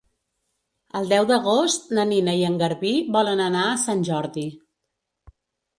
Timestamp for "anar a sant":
3.51-4.05